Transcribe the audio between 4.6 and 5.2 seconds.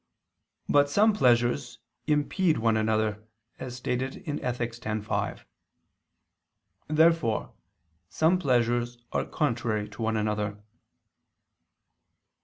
x,